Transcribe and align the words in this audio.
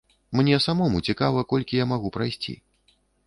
Мне 0.37 0.55
самому 0.65 1.01
цікава, 1.11 1.43
колькі 1.53 1.79
я 1.81 1.85
магу 1.93 2.13
прайсці. 2.17 2.57